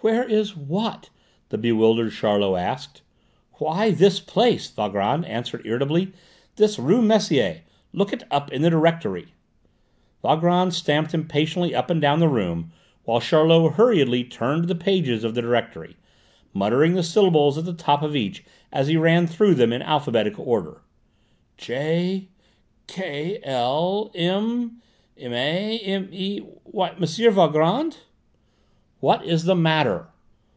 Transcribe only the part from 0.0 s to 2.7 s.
"Where is what?" the bewildered Charlot